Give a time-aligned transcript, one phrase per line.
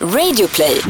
[0.00, 0.80] Radioplay.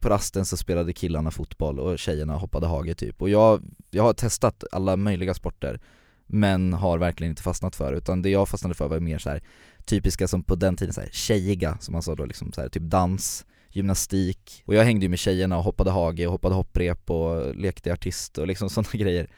[0.00, 3.22] På rasten så spelade killarna fotboll och tjejerna hoppade hage typ.
[3.22, 5.80] Och jag, jag har testat alla möjliga sporter
[6.26, 9.42] men har verkligen inte fastnat för utan det jag fastnade för var mer så här
[9.84, 12.68] typiska som på den tiden så här, tjejiga som man sa då liksom så här,
[12.68, 14.62] typ dans, gymnastik.
[14.64, 18.38] Och jag hängde ju med tjejerna och hoppade hage och hoppade hopprep och lekte artist
[18.38, 19.30] och liksom sådana grejer.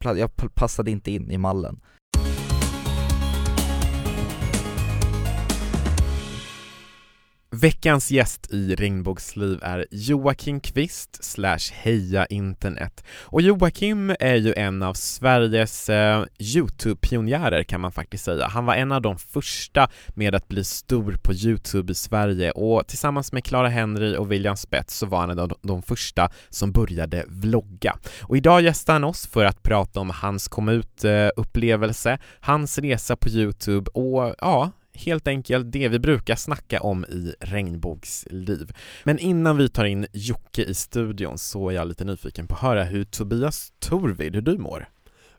[0.00, 1.80] Jag passade inte in i mallen.
[7.60, 13.04] Veckans gäst i Regnbågsliv är Joakim Kvist slash Heja internet.
[13.22, 18.46] Och Joakim är ju en av Sveriges eh, Youtube-pionjärer kan man faktiskt säga.
[18.46, 22.86] Han var en av de första med att bli stor på Youtube i Sverige och
[22.86, 26.72] tillsammans med Clara Henry och William Spets så var han en av de, första som
[26.72, 27.96] började vlogga.
[28.20, 33.16] Och idag gästar han oss för att prata om hans komma ut-upplevelse, eh, hans resa
[33.16, 38.72] på Youtube och ja, helt enkelt det vi brukar snacka om i Regnbågsliv.
[39.04, 42.60] Men innan vi tar in Jocke i studion så är jag lite nyfiken på att
[42.60, 44.88] höra hur Tobias Torvid, hur du mår?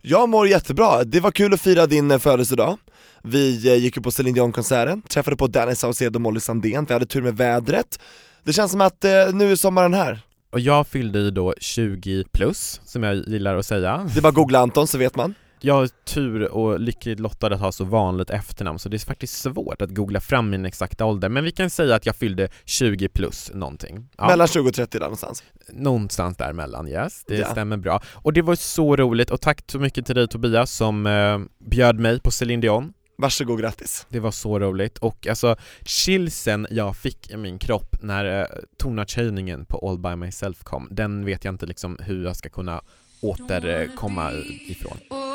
[0.02, 2.78] Jag mår jättebra, det var kul att fira din eh, födelsedag.
[3.23, 6.94] Vi eh, gick ju på Celine Dion-konserten, träffade på Danny Saucedo och Molly Sandén, vi
[6.94, 8.00] hade tur med vädret.
[8.44, 10.19] Det känns som att eh, nu är sommaren här.
[10.52, 14.09] Och jag fyllde ju då 20 plus, som jag gillar att säga.
[14.16, 17.72] Det var googla Anton så vet man jag har tur och lyckligt lottad att ha
[17.72, 21.44] så vanligt efternamn så det är faktiskt svårt att googla fram min exakta ålder men
[21.44, 24.28] vi kan säga att jag fyllde 20 plus någonting ja.
[24.28, 25.44] Mellan 20 och 30 där någonstans?
[25.69, 27.47] Någonstans däremellan, yes, det ja.
[27.52, 28.02] stämmer bra.
[28.13, 32.00] Och det var så roligt och tack så mycket till dig Tobias som eh, bjöd
[32.00, 34.05] mig på Céline Dion Varsågod, grattis!
[34.09, 38.45] Det var så roligt och alltså chillsen jag fick i min kropp när eh,
[38.78, 42.81] tonartshöjningen på All By Myself kom, den vet jag inte liksom hur jag ska kunna
[43.22, 44.31] återkomma
[44.67, 45.27] ifrån.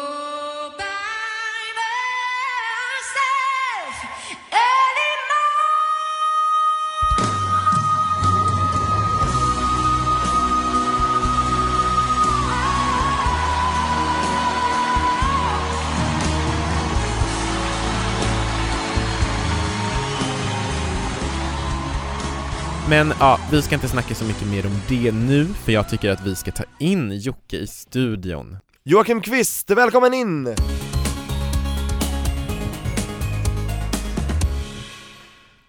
[22.92, 26.10] Men ja, vi ska inte snacka så mycket mer om det nu, för jag tycker
[26.10, 28.56] att vi ska ta in Jocke i studion.
[28.82, 30.54] Joakim Kvist, välkommen in!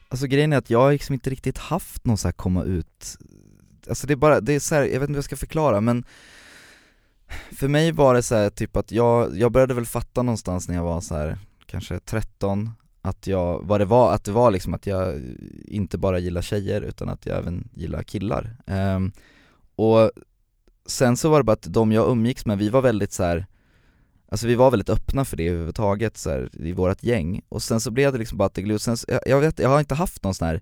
[0.10, 3.18] Alltså grejen är att jag har liksom inte riktigt haft någon så här komma ut,
[3.90, 5.82] alltså det är bara, det är så här, jag vet inte hur jag ska förklara
[5.82, 6.04] men
[7.52, 10.76] för mig var det så här, typ att jag, jag började väl fatta någonstans när
[10.76, 12.72] jag var så här, kanske 13,
[13.06, 15.22] att jag, vad det var, att det var liksom att jag
[15.66, 18.56] inte bara gillar tjejer utan att jag även gillar killar.
[18.66, 19.12] Um,
[19.76, 20.12] och
[20.86, 23.46] sen så var det bara att de jag umgicks med, vi var väldigt så här,
[24.34, 27.80] Alltså vi var väldigt öppna för det överhuvudtaget så här, i vårt gäng, och sen
[27.80, 29.96] så blev det liksom bara att det gled, sen, jag, jag vet, jag har inte
[29.96, 30.62] haft någon sån här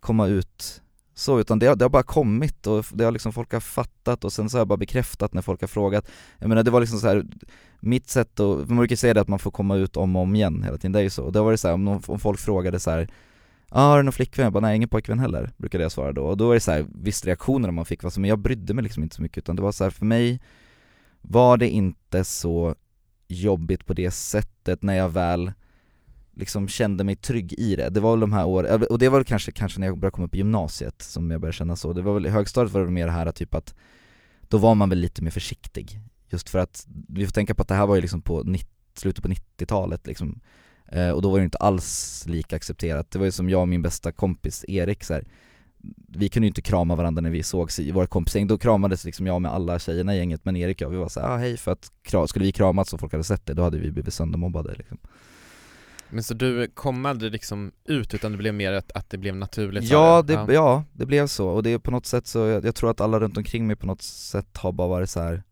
[0.00, 0.82] komma ut
[1.20, 4.32] så, utan det, det har bara kommit och det har liksom folk har fattat och
[4.32, 6.10] sen så har jag bara bekräftat när folk har frågat.
[6.38, 7.24] Jag menar det var liksom så här,
[7.80, 10.34] mitt sätt att, man brukar säga det att man får komma ut om och om
[10.34, 12.18] igen hela tiden, det är ju så, och då var det så här, om, om
[12.18, 13.08] folk frågade så här
[13.72, 14.44] Ja, ah, har du någon flickvän?
[14.44, 16.70] Jag bara, nej ingen pojkvän heller, brukade jag svara då, och då var det så
[16.70, 19.62] här, visst reaktioner man fick, men jag brydde mig liksom inte så mycket utan det
[19.62, 20.40] var så här, för mig
[21.20, 22.74] var det inte så
[23.28, 25.52] jobbigt på det sättet när jag väl
[26.40, 27.88] liksom kände mig trygg i det.
[27.90, 30.14] Det var väl de här åren, och det var väl kanske, kanske när jag började
[30.14, 31.92] komma upp i gymnasiet som jag började känna så.
[31.92, 33.74] Det var väl, i högstadiet var det mer det här typ att,
[34.40, 36.00] då var man väl lite mer försiktig.
[36.28, 38.68] Just för att, vi får tänka på att det här var ju liksom på 90,
[38.94, 40.40] slutet på 90-talet liksom.
[40.88, 43.10] Eh, och då var det inte alls lika accepterat.
[43.10, 45.24] Det var ju som jag och min bästa kompis Erik så här,
[46.08, 49.26] vi kunde ju inte krama varandra när vi sågs i våra kompisgäng, då kramades liksom
[49.26, 51.56] jag med alla tjejerna i gänget men Erik och jag, vi var såhär, ah, hej
[51.56, 51.90] för att
[52.28, 54.98] skulle vi kramas och folk hade sett det, då hade vi blivit söndermobbade liksom.
[56.12, 59.36] Men så du kom aldrig liksom ut utan det blev mer att, att det blev
[59.36, 59.84] naturligt?
[59.84, 60.52] Ja det, ja.
[60.52, 60.84] ja.
[60.92, 63.20] det blev så, och det är på något sätt så, jag, jag, tror att alla
[63.20, 65.42] runt omkring mig på något sätt har bara varit så här.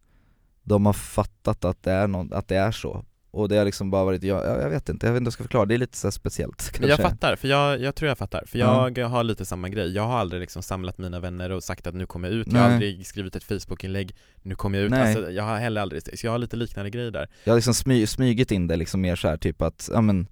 [0.63, 3.91] De har fattat att det är, någon, att det är så och det har liksom
[3.91, 5.79] bara varit, jag, jag vet inte, jag vet inte hur jag ska förklara, det är
[5.79, 6.89] lite så speciellt kanske.
[6.89, 9.11] Jag fattar, för jag, jag tror jag fattar, för jag mm.
[9.11, 12.07] har lite samma grej, jag har aldrig liksom samlat mina vänner och sagt att nu
[12.07, 12.57] kommer jag ut, Nej.
[12.57, 15.01] jag har aldrig skrivit ett Facebook-inlägg, nu kommer jag ut, Nej.
[15.01, 17.75] alltså jag har heller aldrig, så jag har lite liknande grejer där Jag har liksom
[17.75, 20.27] smy, smygit in det liksom mer så här, typ att, ja men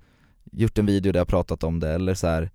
[0.52, 2.50] gjort en video där jag pratat om det eller så här.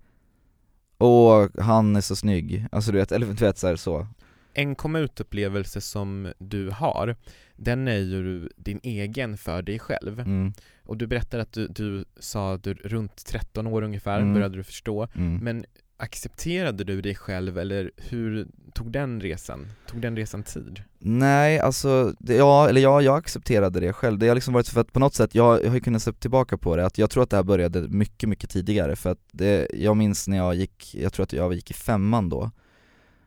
[0.98, 4.06] Åh, han är så snygg, alltså du vet, eller du vet så, här, så.
[4.54, 7.16] En komma ut-upplevelse som du har,
[7.56, 10.20] den är ju din egen för dig själv.
[10.20, 10.52] Mm.
[10.82, 14.34] Och du berättar att du, du sa att du runt 13 år ungefär mm.
[14.34, 15.36] började du förstå, mm.
[15.36, 15.64] men
[16.02, 20.82] accepterade du dig själv eller hur tog den resan, tog den resan tid?
[20.98, 24.18] Nej, alltså, det, ja, eller ja, jag accepterade det själv.
[24.18, 26.12] Det har liksom varit för att på något sätt, jag, jag har ju kunnat se
[26.12, 28.96] tillbaka på det, att jag tror att det här började mycket, mycket tidigare.
[28.96, 32.28] För att det, jag minns när jag gick, jag tror att jag gick i femman
[32.28, 32.50] då,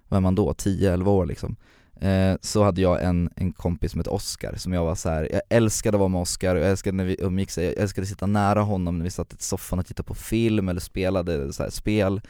[0.07, 1.55] vad är man då, 10-11 år liksom.
[2.01, 5.29] Eh, Så hade jag en, en kompis som hette Oscar som jag var så här,
[5.31, 8.25] jag älskade att vara med Oscar, jag älskade när vi umgicks, jag älskade att sitta
[8.27, 11.69] nära honom när vi satt i soffan och tittade på film eller spelade så här,
[11.69, 12.21] spel.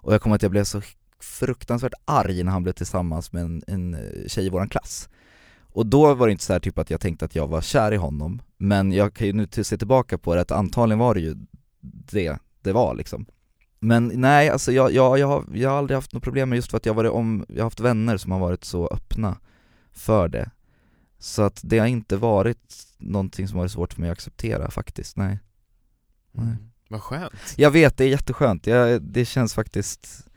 [0.00, 0.82] Och jag kommer att jag blev så
[1.20, 5.08] fruktansvärt arg när han blev tillsammans med en, en eh, tjej i våran klass.
[5.60, 7.92] Och då var det inte så här typ att jag tänkte att jag var kär
[7.92, 11.20] i honom, men jag kan ju nu se tillbaka på det att antagligen var det
[11.20, 11.36] ju
[11.82, 13.26] det det var liksom.
[13.80, 16.70] Men nej, alltså jag, jag, jag, har, jag har aldrig haft något problem med just
[16.70, 19.38] för att jag varit om, jag har haft vänner som har varit så öppna
[19.92, 20.50] för det.
[21.18, 25.16] Så att det har inte varit någonting som varit svårt för mig att acceptera faktiskt,
[25.16, 25.38] nej,
[26.32, 26.46] nej.
[26.46, 26.70] Mm.
[26.88, 27.54] Vad skönt.
[27.56, 30.28] Jag vet, det är jätteskönt, jag, det känns faktiskt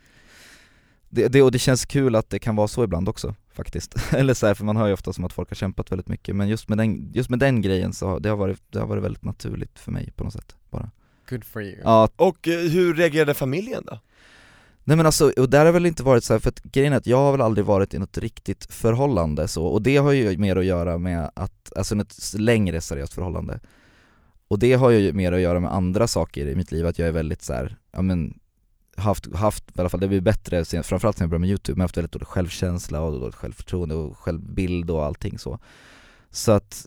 [1.09, 4.33] det, det, och det känns kul att det kan vara så ibland också faktiskt, eller
[4.33, 6.48] så här, för man hör ju ofta som att folk har kämpat väldigt mycket men
[6.50, 9.03] just med den, just med den grejen så har det har varit, det har varit
[9.03, 10.92] väldigt naturligt för mig på något sätt bara.
[11.30, 11.77] Good for you.
[11.83, 14.00] Ja, Och eh, hur reagerade familjen då?
[14.83, 16.98] nej men alltså, och där har väl inte varit så här, för att grejen är
[16.98, 20.38] att jag har väl aldrig varit i något riktigt förhållande så, och det har ju
[20.38, 23.59] mer att göra med att, alltså ett längre seriöst förhållande
[24.51, 27.07] och det har ju mer att göra med andra saker i mitt liv, att jag
[27.07, 28.39] är väldigt så här, ja men
[28.95, 31.50] haft, haft i alla fall, det har blivit bättre sen, framförallt sen jag började med
[31.50, 35.39] youtube, men jag har haft väldigt dålig självkänsla och dåligt självförtroende och självbild och allting
[35.39, 35.59] så.
[36.30, 36.86] Så att,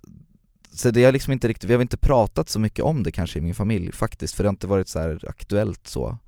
[0.70, 3.38] så det har liksom inte riktigt, vi har inte pratat så mycket om det kanske
[3.38, 6.18] i min familj faktiskt, för det har inte varit så här aktuellt så.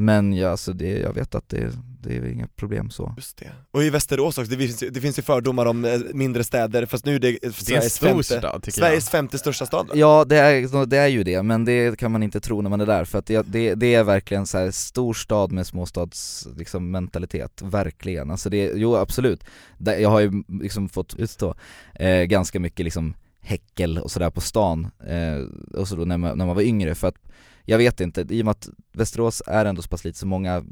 [0.00, 3.50] Men ja, alltså det, jag vet att det, det är inga problem så Just det.
[3.70, 6.86] Och i Västerås också, det finns, ju- det finns ju fördomar om eh, mindre städer,
[6.86, 9.90] fast nu är det Det är Sveriges stor femte, stad Sveriges femte största stad?
[9.94, 12.80] Ja det är, det är ju det, men det kan man inte tro när man
[12.80, 16.90] är där för att det, det, det är verkligen så här storstad med småstads liksom,
[16.90, 18.30] mentalitet, verkligen.
[18.30, 19.44] Alltså det, jo absolut,
[19.78, 21.54] jag har ju liksom fått utstå
[21.94, 23.14] eh, ganska mycket liksom
[23.48, 25.38] häckel och sådär på stan, eh,
[25.78, 27.18] och så då när man, när man var yngre för att
[27.64, 30.64] jag vet inte, i och med att Västerås är ändå så pass lite så många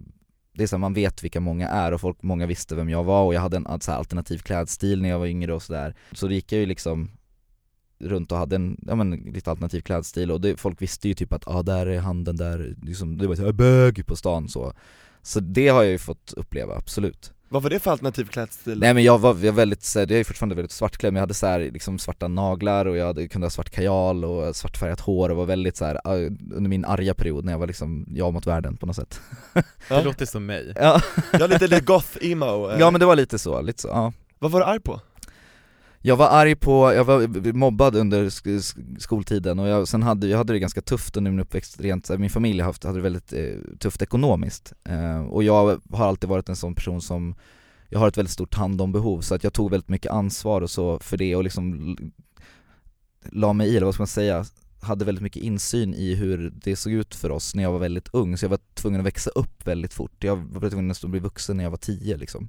[0.56, 3.04] det är så här, man vet vilka många är och folk, många visste vem jag
[3.04, 5.94] var och jag hade en så här, alternativ klädstil när jag var yngre och sådär.
[6.12, 7.10] Så då gick jag ju liksom
[7.98, 11.32] runt och hade en, ja men lite alternativ klädstil och det, folk visste ju typ
[11.32, 14.72] att ah, där är han den där, liksom, det var såhär bög på stan så.
[15.22, 17.32] Så det har jag ju fått uppleva, absolut.
[17.48, 18.78] Vad var det för alternativ klädstil?
[18.78, 21.34] Nej men jag var, jag var väldigt, jag är fortfarande väldigt svartklädd men jag hade
[21.34, 25.28] så här, liksom svarta naglar och jag hade, kunde ha svart kajal och svartfärgat hår
[25.28, 26.14] och var väldigt så här, ah,
[26.54, 29.20] under min arga period när jag var liksom jag mot världen på något sätt
[29.54, 30.02] Det Ja.
[30.02, 31.00] låter som mig Ja,
[31.32, 32.80] Ja lite, lite goth-emo, eh.
[32.80, 35.00] ja men det var lite så, lite så, ja vad var du arg på?
[36.00, 40.38] Jag var arg på, jag var mobbad under sk- skoltiden och jag, sen hade, jag
[40.38, 43.78] hade det ganska tufft under min uppväxt rent, min familj haft, hade det väldigt eh,
[43.78, 47.34] tufft ekonomiskt eh, och jag har alltid varit en sån person som
[47.88, 50.98] jag har ett väldigt stort hand-om-behov så att jag tog väldigt mycket ansvar och så
[50.98, 51.96] för det och liksom
[53.24, 54.44] la mig i, eller vad ska man säga,
[54.80, 58.08] hade väldigt mycket insyn i hur det såg ut för oss när jag var väldigt
[58.12, 61.20] ung så jag var tvungen att växa upp väldigt fort, jag var tvungen att bli
[61.20, 62.48] vuxen när jag var tio liksom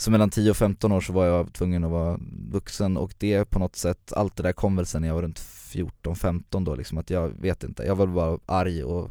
[0.00, 2.18] så mellan 10 och 15 år så var jag tvungen att vara
[2.50, 5.22] vuxen och det på något sätt, allt det där kom väl sen när jag var
[5.22, 9.10] runt 14-15 då liksom att jag vet inte, jag var bara arg och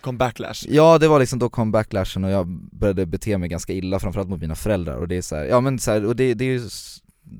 [0.00, 0.66] Kom backlash?
[0.68, 4.28] Ja det var liksom då kom backlashen och jag började bete mig ganska illa framförallt
[4.28, 6.44] mot mina föräldrar och det är så här, ja men så här, och det, det
[6.44, 6.68] är ju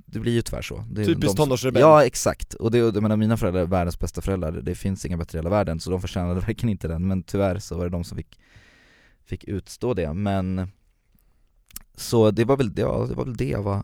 [0.07, 0.85] det blir ju tyvärr så.
[0.91, 1.81] Det Typiskt tonårsrebell.
[1.81, 5.17] Ja exakt, och det, jag menar mina föräldrar är världens bästa föräldrar, det finns inga
[5.17, 7.09] bättre i hela världen så de förtjänade verkligen inte den.
[7.09, 8.39] Men tyvärr så var det de som fick,
[9.27, 10.13] fick utstå det.
[10.13, 10.69] Men
[11.99, 13.83] Så det var väl, ja, det var väl det jag var,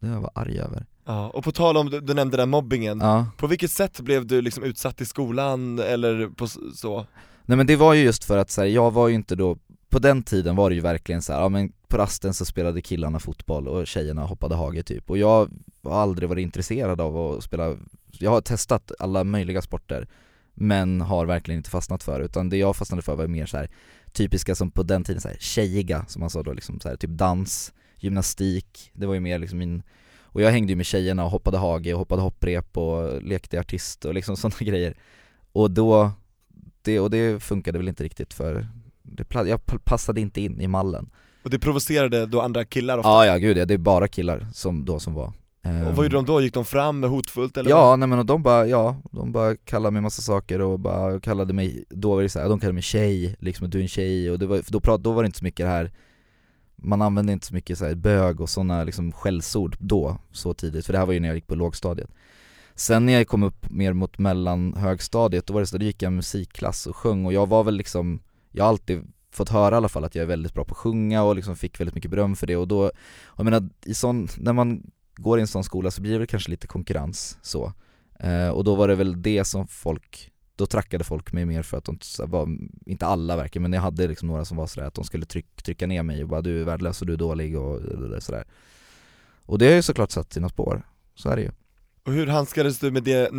[0.00, 0.86] det jag var arg över.
[1.04, 3.26] Ja, och på tal om, du, du nämnde den mobbingen, Ja.
[3.36, 7.06] På vilket sätt blev du liksom utsatt i skolan eller på så?
[7.44, 9.56] Nej men det var ju just för att så här, jag var ju inte då,
[9.88, 12.82] på den tiden var det ju verkligen så här, ja men på rasten så spelade
[12.82, 15.10] killarna fotboll och tjejerna hoppade hage typ.
[15.10, 15.50] Och jag
[15.82, 17.76] har aldrig varit intresserad av att spela,
[18.10, 20.08] jag har testat alla möjliga sporter
[20.54, 23.70] men har verkligen inte fastnat för utan det jag fastnade för var mer så här
[24.12, 26.96] typiska som på den tiden så här tjejiga som man sa då liksom så här,
[26.96, 29.82] typ dans, gymnastik, det var ju mer liksom min
[30.32, 34.04] och jag hängde ju med tjejerna och hoppade hage och hoppade hopprep och lekte artist
[34.04, 34.94] och liksom sådana grejer
[35.52, 36.10] och då
[36.82, 38.68] det, och det funkade väl inte riktigt för
[39.02, 41.10] det, jag passade inte in i mallen
[41.42, 43.08] Och det provocerade då andra killar ofta?
[43.08, 46.16] Ja ja gud ja, det är bara killar som då som var Och vad gjorde
[46.16, 46.40] de då?
[46.40, 47.70] Gick de fram hotfullt eller?
[47.70, 51.20] Ja nej men och de bara, ja, de bara kallade mig massa saker och bara
[51.20, 53.88] kallade mig, då var det så här, de kallade mig tjej, liksom du är en
[53.88, 55.92] tjej och det var, då, prat, då var det inte så mycket det här
[56.76, 60.86] Man använde inte så mycket så här bög och sådana liksom skällsord då, så tidigt,
[60.86, 62.10] för det här var ju när jag gick på lågstadiet
[62.74, 66.02] Sen när jag kom upp mer mot mellan högstadiet, då var det så, då gick
[66.02, 69.76] jag musikklass och sjöng och jag var väl liksom Jag har alltid fått höra i
[69.76, 72.10] alla fall att jag är väldigt bra på att sjunga och liksom fick väldigt mycket
[72.10, 72.90] beröm för det och då,
[73.36, 76.26] jag menar i sån, när man går i en sån skola så blir det väl
[76.26, 77.72] kanske lite konkurrens så.
[78.20, 81.76] Eh, Och då var det väl det som folk, då trackade folk mig mer för
[81.78, 82.48] att de var,
[82.86, 85.62] inte alla verkligen men jag hade liksom några som var sådär att de skulle tryck,
[85.62, 87.80] trycka ner mig och bara du är värdelös och du är dålig och
[88.22, 88.44] sådär
[89.46, 90.82] Och det har ju såklart satt sina spår,
[91.14, 91.50] så är det ju.
[92.04, 93.30] Och hur handskades du med det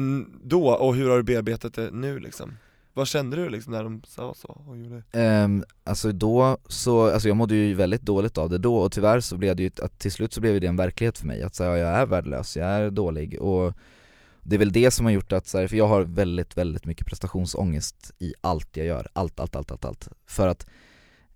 [0.44, 2.52] då, och hur har du bearbetat det nu liksom?
[2.94, 5.04] Vad kände du liksom när de sa så och gjorde?
[5.14, 9.20] Um, alltså då så, alltså jag mådde ju väldigt dåligt av det då och tyvärr
[9.20, 11.56] så blev det ju, att till slut så blev det en verklighet för mig att
[11.56, 13.74] säga jag är värdelös, jag är dålig och
[14.44, 16.86] det är väl det som har gjort att, så här, för jag har väldigt, väldigt
[16.86, 20.08] mycket prestationsångest i allt jag gör, allt, allt, allt, allt, allt.
[20.26, 20.68] För att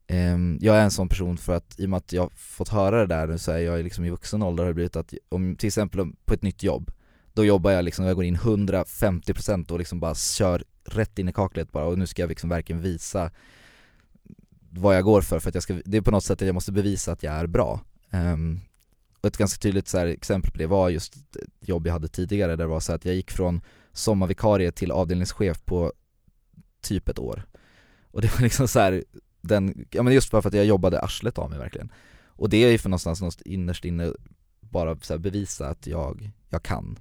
[0.09, 2.99] um, jag är en sån person för att i och med att jag fått höra
[2.99, 5.55] det där nu så är jag liksom i vuxen ålder har det blivit att om
[5.55, 6.91] till exempel på ett nytt jobb
[7.35, 11.33] då jobbar jag liksom, jag går in 150% och liksom bara kör rätt in i
[11.33, 13.31] kaklet bara och nu ska jag liksom verkligen visa
[14.69, 16.53] vad jag går för, för att jag ska, det är på något sätt att jag
[16.53, 17.81] måste bevisa att jag är bra.
[18.11, 18.59] Um,
[19.21, 22.07] och ett ganska tydligt så här, exempel på det var just ett jobb jag hade
[22.07, 23.61] tidigare där det var så att jag gick från
[23.93, 25.93] sommarvikarie till avdelningschef på
[26.81, 27.45] typ ett år.
[28.11, 29.03] Och det var liksom så här,
[29.41, 31.91] den, ja men just bara för att jag jobbade arslet av mig verkligen.
[32.25, 34.13] Och det är ju för någonstans, någonstans innerst inne
[34.59, 36.99] bara så här bevisa att jag, jag kan.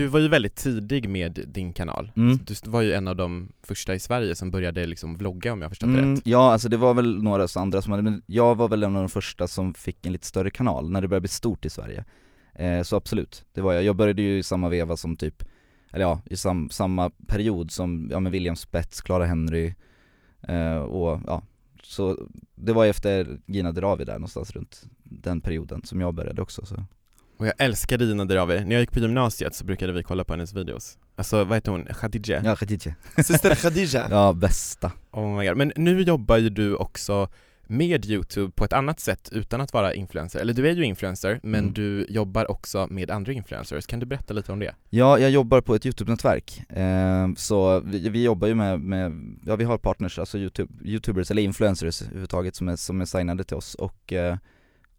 [0.00, 2.12] Du var ju väldigt tidig med din kanal.
[2.16, 2.38] Mm.
[2.46, 5.70] Du var ju en av de första i Sverige som började liksom vlogga om jag
[5.70, 6.22] förstått Mm, rätt.
[6.26, 9.02] ja alltså det var väl några andra som hade, men jag var väl en av
[9.02, 12.04] de första som fick en lite större kanal när det började bli stort i Sverige
[12.54, 13.84] eh, Så absolut, det var jag.
[13.84, 15.44] Jag började ju i samma veva som typ,
[15.92, 19.74] eller ja, i sam, samma period som, ja men William Spets, Clara Henry
[20.42, 21.42] eh, och ja,
[21.82, 26.42] så det var ju efter Gina Dirawi där någonstans runt den perioden som jag började
[26.42, 26.84] också så
[27.40, 28.64] Och jag älskade Dina Dirawi.
[28.64, 30.98] När jag gick på gymnasiet så brukade vi kolla på hennes videos.
[31.16, 31.84] Alltså vad heter hon?
[31.84, 32.42] Khadija?
[32.44, 32.94] Ja, Khadija.
[33.24, 34.06] Syster Khadija?
[34.10, 34.92] Ja, bästa.
[35.12, 35.56] Oh my God.
[35.56, 37.28] Men nu jobbar ju du också
[37.66, 40.40] med Youtube på ett annat sätt utan att vara influencer.
[40.40, 41.72] Eller du är ju influencer, men Mm.
[41.72, 43.86] du jobbar också med andra influencers.
[43.86, 44.74] Kan du berätta lite om det?
[44.90, 49.12] Ja, jag jobbar på ett YouTube-nätverk, eh, så vi, vi jobbar ju med, med,
[49.46, 53.44] ja vi har partners, alltså YouTube, YouTubers eller influencers överhuvudtaget som är, som är signade
[53.44, 54.36] till oss och eh,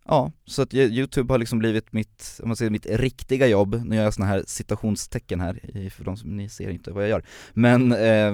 [0.05, 3.95] Ja, så att Youtube har liksom blivit mitt, om man säger mitt riktiga jobb, nu
[3.95, 7.23] gör jag såna här citationstecken här, för de som, ni ser inte vad jag gör.
[7.53, 8.33] Men, eh,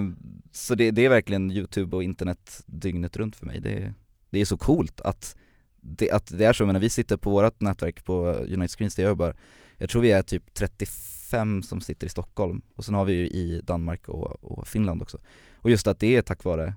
[0.52, 3.94] så det, det är verkligen Youtube och internet dygnet runt för mig, det,
[4.30, 5.36] det är så coolt att
[5.82, 8.96] det, att det är så, jag menar vi sitter på vårt nätverk på United Screens
[8.96, 9.36] där jag jobbar
[9.78, 13.28] Jag tror vi är typ 35 som sitter i Stockholm, och sen har vi ju
[13.28, 15.18] i Danmark och, och Finland också.
[15.56, 16.74] Och just att det är tack vare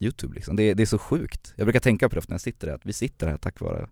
[0.00, 2.40] Youtube liksom, det, det är så sjukt Jag brukar tänka på det ofta när jag
[2.40, 3.88] sitter där, att vi sitter här tack vare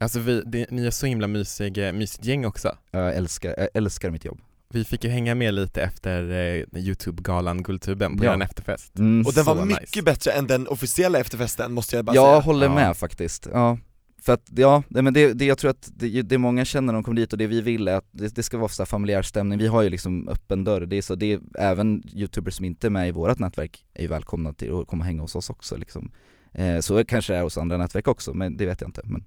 [0.00, 2.76] Alltså vi, det, ni är så himla mysig, mysigt gäng också.
[2.90, 7.62] Jag älskar, jag älskar mitt jobb Vi fick ju hänga med lite efter eh, Youtube-galan
[7.62, 8.34] Guldtuben på Ja.
[8.34, 8.98] er efterfest.
[8.98, 10.02] mm, Och den var mycket nice.
[10.02, 12.74] bättre än den officiella efterfesten måste jag bara Jag säga håller Ja.
[12.74, 13.78] med faktiskt, ja
[14.22, 17.02] För att, ja, men det, det, jag tror att det, det många känner när de
[17.02, 19.22] kommer dit och det vi vill är att det, det ska vara så här familjär
[19.22, 22.64] stämning, vi har ju liksom öppen dörr, det är så, det är, även youtubers som
[22.64, 25.34] inte är med i vårt nätverk är ju välkomna till att komma och hänga hos
[25.34, 26.12] oss också liksom
[26.52, 29.24] eh, Så kanske det är hos andra nätverk också, men det vet jag inte men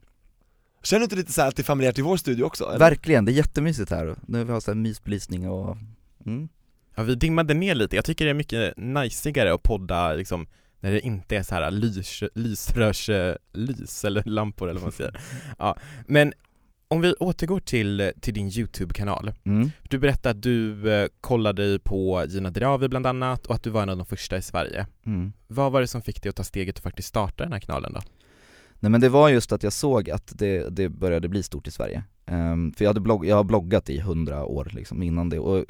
[0.84, 2.66] Känner du inte lite så här att det är familjärt i vår studio också?
[2.66, 2.80] Eller?
[2.80, 5.78] Verkligen, det är jättemysigt här, nu vi har så här mysbelysning och,
[6.26, 6.50] mm.
[6.96, 7.96] Ja, vi dimmade ner lite.
[7.96, 10.48] Jag tycker det är mycket najsigare att podda liksom
[10.82, 15.20] när det inte är så här lys, lysrörslys eller lampor eller vad man säger.
[15.58, 16.34] Ja, men
[16.88, 19.32] om vi återgår till, till din YouTube-kanal.
[19.44, 19.72] Mm.
[19.90, 23.84] Du berättade att du eh, kollade på Gina Dirawi bland annat och att du var
[23.84, 24.88] en av de första i Sverige.
[25.06, 25.34] Mm.
[25.48, 27.94] Vad var det som fick dig att ta steget och faktiskt starta den här kanalen
[27.94, 28.00] då?
[28.80, 31.72] Nej men det var just att jag såg att det, det började bli stort i
[31.72, 32.04] Sverige.
[32.26, 35.66] Ehm, för jag, hade blogg, jag har bloggat i hundra år liksom innan det och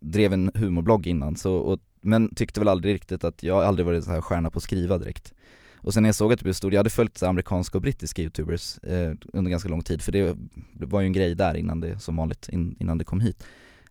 [0.00, 3.86] drev en humorblogg innan så, och, men tyckte väl aldrig riktigt att jag har aldrig
[3.86, 5.34] varit så här stjärna på att skriva direkt.
[5.82, 7.82] Och sen när jag såg att det blev stort, jag hade följt så amerikanska och
[7.82, 10.36] brittiska youtubers eh, under ganska lång tid för det
[10.72, 13.44] var ju en grej där innan det, som vanligt, in, innan det kom hit.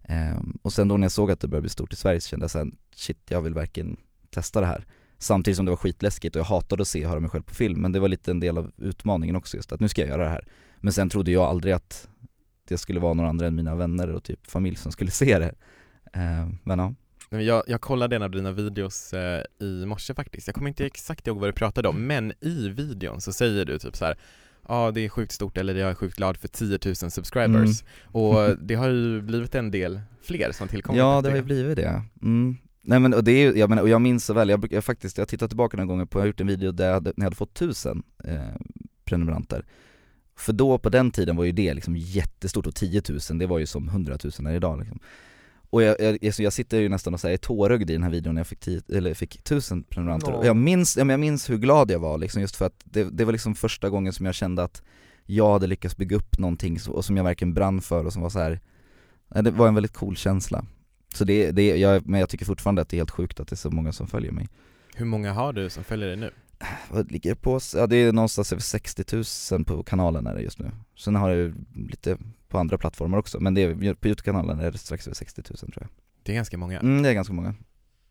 [0.04, 2.30] Eh, och sen då när jag såg att det började bli stort i Sverige så
[2.30, 3.98] kände jag såhär, shit jag vill verkligen
[4.30, 4.86] testa det här.
[5.18, 7.56] Samtidigt som det var skitläskigt och jag hatade att se och höra mig själv på
[7.56, 10.10] film men det var lite en del av utmaningen också just att nu ska jag
[10.10, 10.48] göra det här.
[10.78, 12.08] Men sen trodde jag aldrig att
[12.68, 15.56] det skulle vara några andra än mina vänner och typ familj som skulle se det.
[16.14, 16.94] Eh, men ja.
[17.30, 20.48] Nej, Jag, jag kollade en av dina videos eh, i morse faktiskt.
[20.48, 23.80] Jag kommer inte exakt ihåg vad du pratade om, men i videon så säger du
[23.80, 24.18] typ så här.
[24.68, 27.84] Ja, det är sjukt stort eller jag är sjukt glad för 10 000 subscribers.
[28.04, 31.76] Och det har ju blivit en del fler som tillkommit Ja det har ju blivit
[31.76, 32.04] det.
[32.22, 32.58] Mm.
[32.82, 34.84] Nej men och det är jag menar, och jag minns så väl, jag, bruk- jag
[34.84, 37.10] faktiskt, jag tittat tillbaka några gånger på, jag har gjort en video där jag hade,
[37.16, 38.40] när jag hade fått tusen eh,
[39.06, 39.66] prenumeranter.
[40.36, 43.60] För då på den tiden var ju det liksom jättestort och 10 000 det var
[43.60, 45.00] ju som 100 000 är idag liksom.
[45.70, 48.40] Och jag, jag, jag, sitter ju nästan och säger tårögd i den här videon när
[48.40, 50.38] jag fick, tio, eller fick tusen prenumeranter Ja.
[50.38, 52.82] och jag minns, ja, men jag minns hur glad jag var liksom just för att
[52.84, 54.84] det, det var liksom första gången som jag kände att
[55.26, 58.22] jag hade lyckats bygga upp någonting så, och som jag verkligen brann för och som
[58.22, 58.60] var så här.
[59.44, 60.66] det var en väldigt cool känsla.
[61.14, 63.54] Så det, det jag, men jag tycker fortfarande att det är helt sjukt att det
[63.54, 64.48] är så många som följer mig.
[64.96, 66.32] Hur många har du som följer dig nu?
[66.90, 67.60] Vad ligger det på?
[67.76, 69.04] Ja det är någonstans över 60
[69.52, 70.72] 000 på kanalen är det just nu.
[70.98, 71.54] Sen har ju
[71.90, 72.18] lite
[72.50, 75.58] på andra plattformar också, men det är, på Youtube-kanalen är det strax över 60 000
[75.58, 75.88] tror jag.
[76.24, 76.80] Det är ganska många.
[76.80, 77.56] Mm, det är ganska många.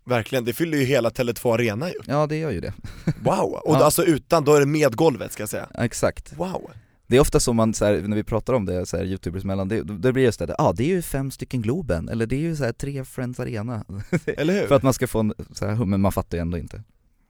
[0.05, 2.73] Verkligen, det fyller ju hela Tele2 Arena ju Ja det gör ju det.
[3.23, 3.52] Wow!
[3.64, 3.85] Och Ja.
[3.85, 6.33] alltså utan, då är det med golvet ska jag säga exakt.
[6.37, 6.71] Wow!
[7.07, 9.45] Det är ofta så man, så här, när vi pratar om det, så här, youtubers
[9.45, 12.26] mellan, det, det blir just det, ja ah, det är ju fem stycken Globen, eller
[12.26, 13.85] det är ju så här, tre Friends Arena.
[14.26, 14.67] Eller hur?
[14.69, 16.83] För att man ska få en, så här, men man fattar ju ändå inte.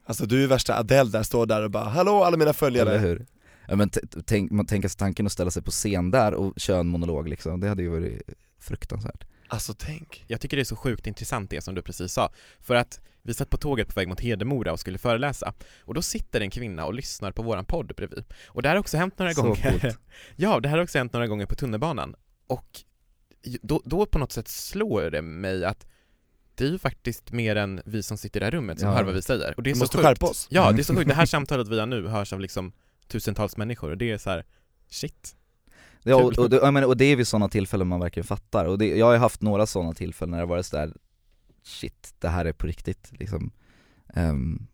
[0.08, 2.98] Alltså du är värsta Adele där, står där och bara 'Hallå alla mina följare' Eller
[2.98, 3.26] hur?
[3.68, 3.90] Ja, men
[4.26, 7.28] tänk, man tänker sig tanken att ställa sig på scen där och köra en monolog
[7.28, 8.22] liksom, det hade ju varit
[8.60, 9.24] fruktansvärt.
[9.48, 12.74] Alltså tänk Jag tycker det är så sjukt intressant det som du precis sa, för
[12.74, 15.52] att vi satt på tåget på väg mot Hedemora och skulle föreläsa,
[15.84, 18.24] och då sitter en kvinna och lyssnar på våran podd bredvid.
[18.46, 19.78] Och det här har också hänt några Så gånger.
[19.80, 19.98] coolt.
[20.36, 22.14] ja, det här har också hänt några gånger på tunnelbanan.
[22.46, 22.66] Och
[23.62, 25.86] då, då på något sätt slår det mig att
[26.58, 28.94] det är ju faktiskt mer än vi som sitter i det här rummet som Ja.
[28.94, 29.54] hör vad vi säger.
[29.56, 30.06] Och det är Vi så måste sjukt.
[30.06, 31.08] skärpa oss Ja, det är så sjukt.
[31.08, 32.72] Det här samtalet vi har nu hörs av liksom
[33.06, 34.44] tusentals människor och det är så här,
[34.88, 35.34] shit.
[36.02, 38.78] Ja, och, och, det- menar, och det är vid sådana tillfällen man verkligen fattar, och
[38.78, 40.92] det, jag har ju haft några sådana tillfällen när det varit sådär
[41.62, 43.50] Shit, det här är på riktigt liksom
[44.14, 44.66] Ehm,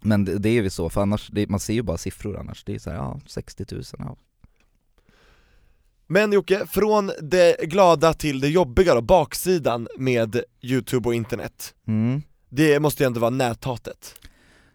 [0.00, 2.64] Men det, det är ju så, för annars, det, man ser ju bara siffror annars,
[2.64, 4.16] det är såhär, ja 60 000, ja
[6.14, 12.22] Men Jocke, från det glada till det jobbiga då, baksidan med youtube och internet mm.
[12.48, 14.14] Det måste ju ändå vara näthatet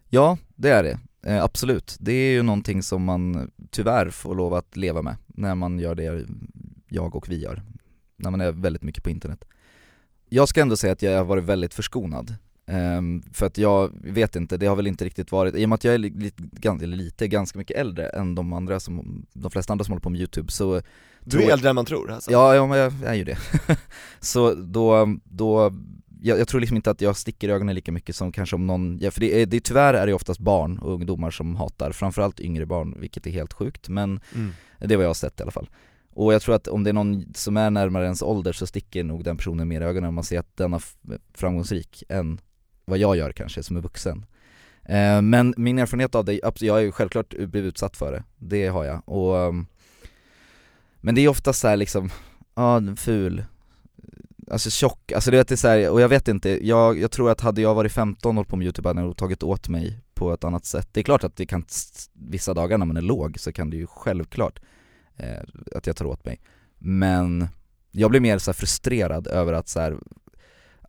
[0.10, 1.98] Ja, det är det, eh, absolut.
[2.00, 5.96] Det är ju någonting som man tyvärr får lov att leva med när man gör
[5.96, 6.26] det
[6.90, 7.64] jag och vi gör,
[8.18, 9.46] när man är väldigt mycket på internet.
[10.30, 12.36] Jag ska ändå säga att jag har varit väldigt förskonad,
[12.70, 15.76] Ehm, för att jag vet inte, det har väl inte riktigt varit, i och med
[15.76, 19.26] att jag är li- lite, gan- eller lite, ganska mycket äldre än de andra som,
[19.34, 20.82] de flesta andra som håller på med youtube så
[21.24, 23.38] Du är jag- äldre än man tror alltså Ja, ja men jag är ju det.
[24.20, 25.74] så då, då
[26.22, 28.68] jag, jag tror liksom inte att jag sticker i ögonen lika mycket som kanske om
[28.68, 31.92] någon, ja, för det är, det, tyvärr är det oftast barn och ungdomar som hatar,
[31.92, 34.52] framförallt yngre barn, vilket är helt sjukt, men mm.
[34.80, 35.70] det är vad jag har sett i alla fall.
[36.14, 39.04] Och jag tror att om det är någon som är närmare ens ålder så sticker
[39.04, 40.82] nog den personen mer i ögonen om man ser att den är
[41.34, 42.40] framgångsrik än
[42.90, 44.26] vad jag gör kanske som är vuxen.
[44.84, 48.68] Eh, men min erfarenhet av det, jag har ju självklart blivit utsatt för det, det
[48.68, 49.02] har jag.
[49.06, 49.66] Och, ehm,
[51.02, 52.10] men det är ofta så här liksom,
[52.56, 53.44] ja ful,
[54.52, 57.42] alltså tjock, alltså det är så här, och jag vet inte, jag, jag tror att
[57.42, 60.34] hade jag varit 15 och hållit på med youtube hade jag tagit åt mig på
[60.34, 60.88] ett annat sätt.
[60.92, 61.66] Det är klart att det kan,
[62.14, 64.60] vissa dagar när man är låg så kan det ju självklart
[65.18, 65.44] eh,
[65.76, 66.42] att jag tar åt mig.
[66.78, 67.48] Men
[67.92, 69.98] jag blir mer så här frustrerad över att så här,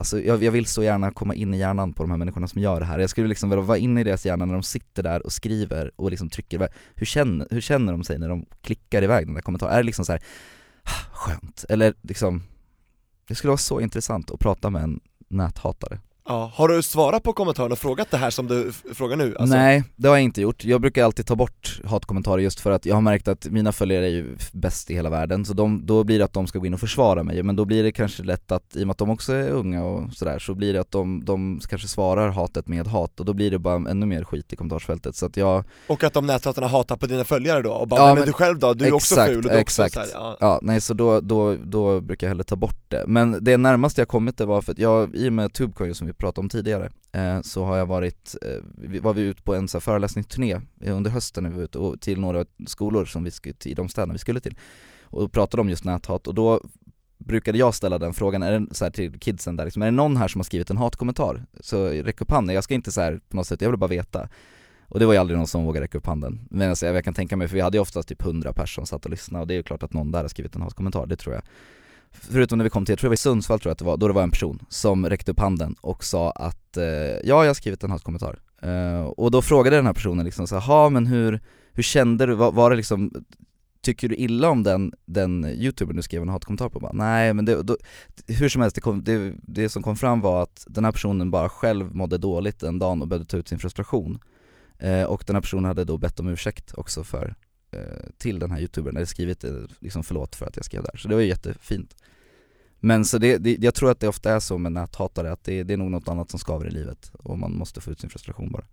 [0.00, 2.62] Alltså jag, jag vill så gärna komma in i hjärnan på de här människorna som
[2.62, 2.98] gör det här.
[2.98, 5.90] Jag skulle liksom vilja vara inne i deras hjärna när de sitter där och skriver
[5.96, 6.68] och liksom trycker iväg.
[6.94, 9.72] Hur känner, hur känner de sig när de klickar iväg den där kommentaren?
[9.72, 10.22] Är det liksom så här,
[10.82, 11.64] ah, skönt?
[11.68, 12.42] Eller liksom,
[13.28, 15.98] det skulle vara så intressant att prata med en näthatare.
[16.30, 19.36] Ja, har du svarat på kommentaren och frågat det här som du frågar nu?
[19.38, 20.64] Alltså, Nej, det har jag inte gjort.
[20.64, 24.06] Jag brukar alltid ta bort hatkommentarer just för att jag har märkt att mina följare
[24.06, 26.66] är ju bäst i hela världen, så de, då blir det att de ska gå
[26.66, 28.98] in och försvara mig, men då blir det kanske lätt att, i och med att
[28.98, 32.68] de också är unga och sådär, så blir det att de, de kanske svarar hatet
[32.68, 35.64] med hat och då blir det bara ännu mer skit i kommentarsfältet, så att jag,
[35.86, 38.32] Och att de näthatarna hatar på dina följare då, och bara Ja, men, men- du
[38.32, 40.10] själv då, du är också Exakt, ful och du också exakt.
[40.10, 40.36] så här, ja.
[40.40, 43.04] ja nej så då, då, då brukar jag hellre ta bort det.
[43.06, 46.06] Men det närmaste jag kommit det var för att jag, i och med Tubecoin som
[46.06, 49.68] vi pratade om tidigare, eh, så har jag varit, eh, var vi ute på en
[49.68, 53.24] så här föreläsningsturné eh, under hösten när vi var ute och till några skolor som
[53.24, 54.58] vi skulle, till, i de städerna vi skulle till
[55.02, 56.60] och pratade om just näthat och då
[57.18, 59.92] brukade jag ställa den frågan, är det så här till kidsen där liksom, är det
[59.92, 61.44] någon här som har skrivit en hatkommentar?
[61.60, 63.86] Så räck upp handen, jag ska inte så här på något sätt, jag vill bara
[63.86, 64.28] veta
[64.90, 66.40] och det var ju aldrig någon som vågade räcka upp handen.
[66.50, 68.86] Men alltså, jag kan tänka mig, för vi hade ju oftast typ 100 personer som
[68.86, 71.06] satt och lyssnade och det är ju klart att någon där har skrivit en hatkommentar,
[71.06, 71.42] det tror jag.
[72.12, 73.84] Förutom när vi kom till, jag tror det var i Sundsvall tror jag att det
[73.84, 77.20] var, då det var en person som räckte upp handen och sa att eh, ja,
[77.24, 78.38] jag har skrivit en hatkommentar.
[78.62, 81.40] Eh, och då frågade den här personen liksom så här, men hur,
[81.72, 83.12] hur kände du, var, var det liksom
[83.82, 86.80] Tycker du illa om den, den youtubern du skrev en hatkommentar på?
[86.80, 87.76] Bara, Nej men det, då,
[88.26, 91.30] hur som helst, det, kom, det, det som kom fram var att den här personen
[91.30, 94.18] bara själv mådde dåligt den dagen och behövde ta ut sin frustration
[94.80, 97.34] Eh, och den här personen hade då bett om ursäkt också för,
[98.18, 101.08] till den här youtubern, eller skrivit eh, liksom förlåt för att jag skrev där, så
[101.08, 101.96] det var ju jättefint
[102.80, 105.62] Men så det, det, jag tror att det ofta är så med näthatare, att det,
[105.62, 108.10] det är nog något annat som skaver i livet och man måste få ut sin
[108.10, 108.64] frustration bara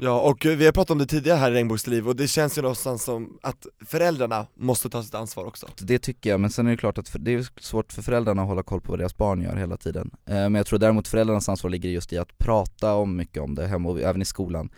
[0.00, 2.62] Ja, och vi har pratat om det tidigare här i Regnbågsliv och det känns ju
[2.62, 5.68] någonstans som att föräldrarna måste ta sitt ansvar också.
[5.78, 8.42] Det tycker jag, men sen är det klart att för, det är svårt för föräldrarna
[8.42, 10.10] att hålla koll på vad deras barn gör hela tiden.
[10.26, 13.54] Eh, men jag tror däremot föräldrarnas ansvar ligger just i att prata om mycket om
[13.54, 14.70] det hemma och även i skolan.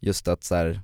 [0.00, 0.80] Just att så här,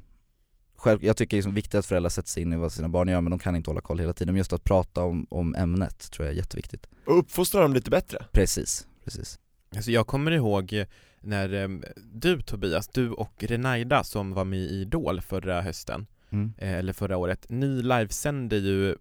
[0.76, 2.88] själv, jag tycker det är liksom viktigt att föräldrar sätter sig in i vad sina
[2.88, 4.34] barn gör men de kan inte hålla koll hela tiden.
[4.34, 6.86] Men just att prata om, om ämnet tror jag är jätteviktigt.
[7.06, 8.24] Och uppfostra dem lite bättre.
[8.32, 9.38] Precis, precis.
[9.76, 10.84] Alltså jag kommer ihåg
[11.20, 11.68] när eh,
[12.12, 16.52] du Tobias, du och Renaida som var med i Idol förra hösten, Mm.
[16.58, 18.96] eh, eller förra året, ni livesände ju eh,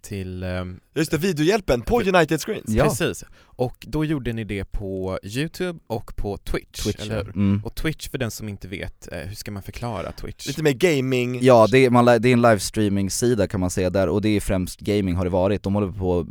[0.00, 2.64] till eh, Just det, videohjälpen på United Screens.
[2.68, 2.84] Ja.
[2.84, 7.22] Precis, och då gjorde ni det på Youtube och på Twitch, Twitch eller ja.
[7.22, 7.36] hur?
[7.36, 7.64] mm.
[7.64, 10.46] Och Twitch för den som inte vet, eh, hur ska man förklara Twitch?
[10.46, 14.08] Lite mer gaming, Ja, det är, man, det är en livestreaming-sida kan man säga där
[14.08, 16.26] och det är främst gaming har det varit, de håller på att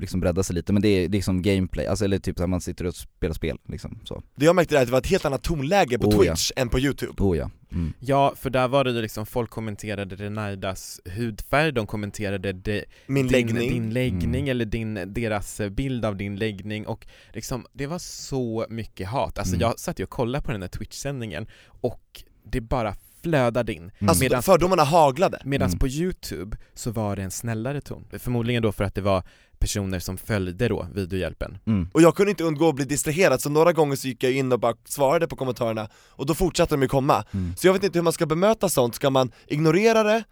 [0.00, 2.50] liksom bredda sig lite men det är, det är som gameplay, alltså eller typ att
[2.50, 4.22] man sitter och spelar spel liksom så.
[4.34, 6.32] det jag märkte är att det var ett helt annat tonläge på Oh, ja.
[6.32, 7.22] Twitch än på Youtube.
[7.22, 7.50] Oh ja.
[7.72, 7.92] Mm.
[8.00, 13.26] Ja, för där var det ju liksom, folk kommenterade Renaidas hudfärg, de kommenterade det, Min
[13.26, 13.68] din, läggning.
[13.70, 14.48] din läggning Mm.
[14.50, 19.38] eller din, deras bild av din läggning och liksom, det var så mycket hat.
[19.38, 19.60] Alltså Mm.
[19.68, 21.46] jag satt ju och kollade på den här Twitch-sändningen
[21.80, 23.82] och det bara flödade in.
[23.98, 24.08] Mm.
[24.08, 25.38] Alltså Medan- fördomarna haglade.
[25.44, 25.78] Medan Mm.
[25.78, 28.04] på Youtube så var det en snällare ton.
[28.18, 29.22] Förmodligen då för att det var
[29.58, 31.58] personer som följde då videohjälpen.
[31.66, 31.88] Mm.
[31.94, 34.52] Och jag kunde inte undgå att bli distraherad, så några gånger så gick jag in
[34.52, 37.24] och bara svarade på kommentarerna, och då fortsatte de ju komma.
[37.32, 37.56] Mm.
[37.56, 40.24] Så jag vet inte hur man ska bemöta sånt, ska man ignorera det,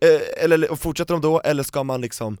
[0.00, 2.36] eh, eller fortsätter de då, eller ska man liksom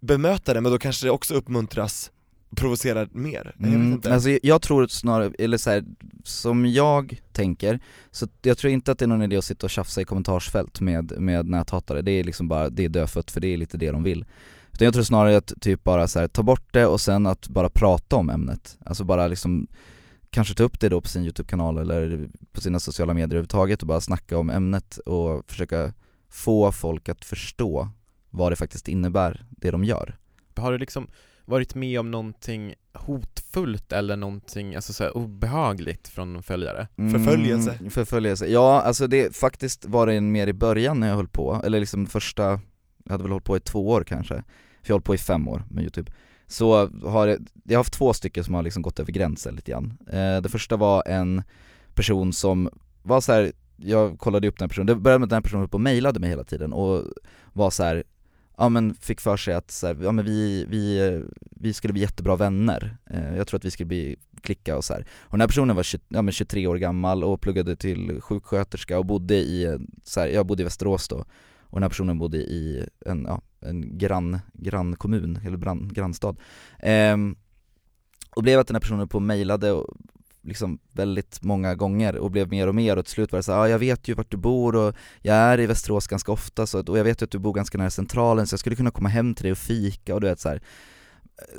[0.00, 2.10] bemöta det, men då kanske det också uppmuntras,
[2.56, 3.54] provocerar mer?
[3.58, 4.14] Jag vet Mm, inte.
[4.14, 5.84] alltså jag tror snarare, eller så här,
[6.24, 9.70] som jag tänker, så jag tror inte att det är någon idé att sitta och
[9.70, 13.48] tjafsa i kommentarsfält med, med näthatare, det är liksom bara, det är dödfött för det
[13.48, 14.24] är lite det de vill.
[14.72, 17.48] Utan jag tror snarare att typ bara så här, ta bort det och sen att
[17.48, 19.66] bara prata om ämnet, alltså bara liksom
[20.30, 23.88] kanske ta upp det då på sin YouTube-kanal eller på sina sociala medier överhuvudtaget och
[23.88, 25.92] bara snacka om ämnet och försöka
[26.30, 27.88] få folk att förstå
[28.30, 30.16] vad det faktiskt innebär, det de gör.
[30.56, 31.10] Har du liksom
[31.44, 36.88] varit med om någonting hotfullt eller någonting alltså så här, obehagligt från någon följare?
[36.96, 37.72] Förföljelse.
[37.80, 41.60] Mm, förföljelse, ja alltså det faktiskt var det mer i början när jag höll på,
[41.64, 42.60] eller liksom första,
[43.04, 44.44] jag hade väl hållit på i två år kanske, för
[44.82, 46.12] jag har hållit på i fem år med youtube
[46.46, 49.70] Så har jag, jag har haft två stycken som har liksom gått över gränsen lite
[49.70, 51.42] grann eh, Det första var en
[51.94, 52.70] person som
[53.02, 55.42] var så här, jag kollade upp den här personen, det började med att den här
[55.42, 57.04] personen höll på och mejlade mig hela tiden och
[57.52, 58.04] var så här,
[58.56, 62.02] ja men fick för sig att så här, ja men vi, vi, vi skulle bli
[62.02, 65.06] jättebra vänner, eh, jag tror att vi skulle bli klicka och så här.
[65.20, 68.98] Och den här personen var 20, ja, men 23 år gammal och pluggade till sjuksköterska
[68.98, 71.24] och bodde i, så här, jag bodde i Västerås då
[71.70, 76.36] och den här personen bodde i en, ja, en grann, grannkommun, eller brann, grannstad
[76.78, 77.36] ehm,
[78.30, 79.96] Och blev att den här personen på och mejlade och
[80.50, 83.52] liksom väldigt många gånger och blev mer och mer och till slut var det så
[83.52, 86.66] här, ja jag vet ju vart du bor och jag är i Västerås ganska ofta
[86.66, 88.76] så, att- och jag vet ju att du bor ganska nära centralen så jag skulle
[88.76, 90.60] kunna komma hem till dig och fika och du vet så här.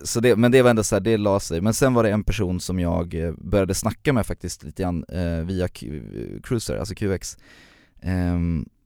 [0.04, 1.62] Så det, men det var ändå så här, det la sig.
[1.62, 5.04] Men sen var det en person som jag eh, började snacka med faktiskt lite grann
[5.10, 7.38] eh, via Q, eh, Cruiser, alltså QX
[8.02, 8.40] eh,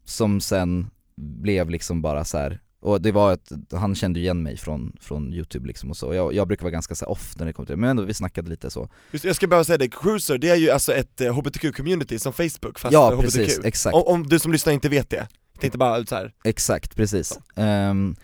[0.05, 4.57] Som sen blev liksom bara så här och det var ett, han kände igen mig
[4.57, 7.53] från, från youtube liksom och så, jag, jag brukar vara ganska så off när det
[7.53, 9.87] kommer till det, men ändå vi snackade lite så Just, jag ska bara säga det,
[9.87, 13.65] Cruiser, det är ju alltså ett eh, hbtq-community som Facebook, fast Ja för precis, hbtq.
[13.65, 15.27] exakt Om, om du som lyssnar inte vet det,
[15.59, 16.33] tänkte bara så här.
[16.43, 17.39] Exakt, precis.
[17.55, 18.15] Ehm,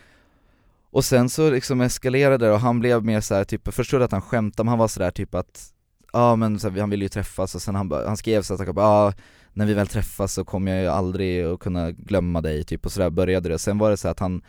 [0.92, 4.06] och sen så liksom eskalerade det och han blev mer så här, typ, först trodde
[4.06, 5.74] att han skämtade, men han var sådär typ att
[6.14, 8.60] Ja men så här, han ville ju träffas och sen han, han skrev så att
[8.60, 9.14] han bara, ah,
[9.54, 12.92] när vi väl träffas så kommer jag ju aldrig att kunna glömma dig typ och
[12.92, 13.60] sådär började det.
[13.60, 14.42] Sen var det så att han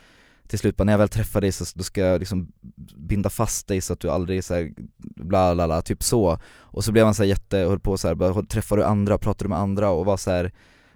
[0.47, 2.53] till slut bara, när jag väl träffar dig så då ska jag liksom
[2.97, 4.73] binda fast dig så att du aldrig så här,
[5.17, 6.39] bla bla bla, typ så.
[6.55, 9.19] Och så blev han så här jätte, höll på så här, bara, träffar du andra,
[9.19, 10.53] pratar du med andra och var så här,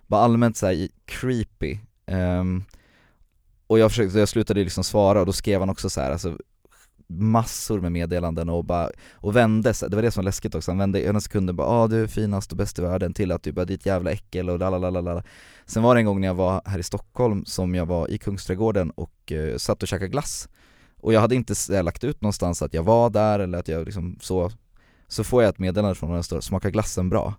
[0.07, 1.79] bara allmänt så här creepy.
[2.07, 2.65] Um,
[3.67, 6.39] och jag försökte, jag slutade liksom svara och då skrev han också så här, alltså
[7.09, 10.71] massor med meddelanden och bara, och vände sig, det var det som var läskigt också,
[10.71, 13.33] han vände i ena sekunden bara ah, du är finast och bäst i världen till
[13.33, 15.23] att du bara ditt jävla äckel och lalalala
[15.67, 18.19] Sen var det en gång när jag var här i Stockholm som jag var i
[18.19, 20.49] Kungsträdgården och eh, satt och käkade glass.
[20.97, 23.85] Och jag hade inte eh, lagt ut någonstans att jag var där eller att jag
[23.85, 24.51] liksom så
[25.09, 27.35] Så får jag ett meddelande från honom där det står 'smakar glassen bra'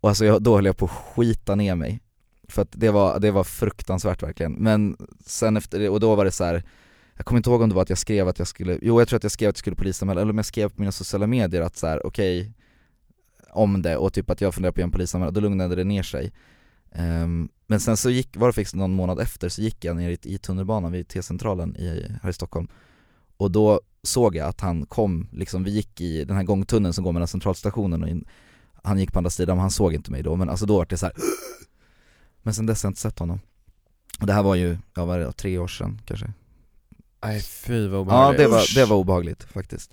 [0.00, 2.00] Och alltså jag, då höll jag på att skita ner mig.
[2.48, 6.24] För att det var, det var fruktansvärt verkligen, men sen efter det, och då var
[6.24, 6.64] det så här.
[7.20, 9.08] Jag kommer inte ihåg om det var att jag skrev att jag skulle, jo jag
[9.08, 11.26] tror att jag skrev att jag skulle polisanmäla, eller om jag skrev på mina sociala
[11.26, 12.52] medier att så här, okej
[13.50, 15.84] Om det, och typ att jag funderar på att göra en polisanmälan, då lugnade det
[15.84, 16.32] ner sig.
[16.94, 20.10] Um, Men sen så gick, var det faktiskt någon månad efter, så gick jag ner
[20.10, 22.68] i, i tunnelbanan vid T-centralen i, här i Stockholm.
[23.36, 27.04] Och då såg jag att han kom, liksom vi gick i den här gångtunneln som
[27.04, 28.24] går mellan centralstationen och in
[28.82, 30.86] han gick på andra sidan, men han såg inte mig då, men alltså då var
[30.86, 31.14] det så här.
[32.42, 33.40] Men sen dess har jag inte sett honom.
[34.20, 36.32] Och det här var ju, ja vad är det, tre år sedan kanske?
[37.22, 38.38] Nej fy vad Ja obehagligt.
[38.38, 39.90] det var, det var obehagligt faktiskt.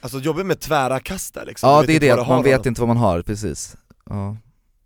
[0.00, 1.70] Alltså jobbigt med tvära kast där liksom.
[1.70, 3.76] Ja det är det, man vet inte vad man har, precis.
[4.10, 4.36] Ja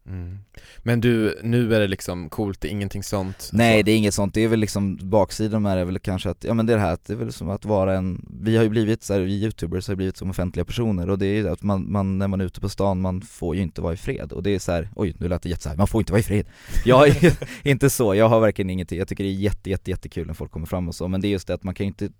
[0.06, 0.38] Mm.
[0.78, 3.50] Men du, nu är det liksom coolt, det är ingenting sånt?
[3.52, 6.30] Nej det är inget sånt, det är väl liksom baksidan med det är väl kanske
[6.30, 8.26] att, ja men det är det här att det är väl som att vara en,
[8.42, 11.26] vi har ju blivit så här, vi youtubers har blivit som offentliga personer och det
[11.26, 13.80] är ju att man, man, när man är ute på stan, man får ju inte
[13.80, 15.76] vara i fred och det är så här, oj nu lät det jätte så här,
[15.76, 16.46] man får inte vara i fred
[16.84, 20.26] Jag är inte så, jag har verkligen ingenting, jag tycker det är jätte jätte jättekul
[20.26, 21.88] när folk kommer fram och så, men det är just det att man kan ju
[21.88, 22.10] inte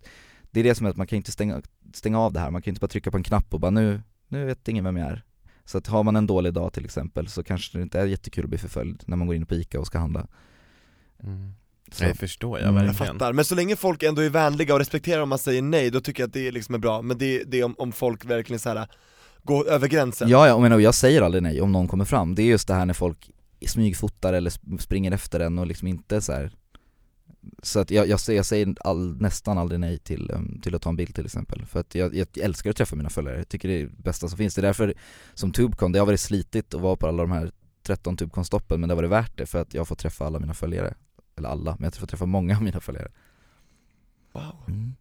[0.51, 1.63] Det är det som är att man kan inte stänga,
[1.95, 3.71] stänga av det här, man kan ju inte bara trycka på en knapp och bara
[3.71, 5.25] nu, nu vet ingen vem jag är
[5.71, 8.45] Så att har man en dålig dag till exempel så kanske det inte är jättekul
[8.45, 10.27] att bli förföljd när man går in på Ica och ska handla
[11.23, 11.53] Mm.
[11.93, 12.05] så.
[12.05, 12.77] Det förstår jag Mm.
[12.77, 13.13] Jag verkligen.
[13.15, 16.01] fattar, men så länge folk ändå är vänliga och respekterar om man säger nej, då
[16.01, 18.61] tycker jag att det liksom är bra Men det, det är om, om folk verkligen
[18.61, 18.89] så här
[19.43, 22.05] går över gränsen Ja, ja, och men, och jag säger aldrig nej om någon kommer
[22.05, 23.31] fram, det är just det här när folk
[23.67, 26.51] smygfotar eller sp- springer efter en och liksom inte så här.
[27.63, 30.83] Så att jag, jag, säger, jag säger all, nästan aldrig nej till, um, till att
[30.83, 33.49] ta en bild till exempel, för att jag, jag älskar att träffa mina följare, jag
[33.49, 34.95] tycker det är det bästa som finns, det är därför
[35.35, 37.51] som Tubecon, det har varit slitigt att vara på alla de här
[37.83, 40.55] 13 Tubecon-stoppen men det har varit värt det för att jag får träffa alla mina
[40.55, 40.95] följare,
[41.37, 43.11] eller alla, men jag får träffa många av mina följare
[44.33, 44.65] Wow.
[44.69, 44.95] mm.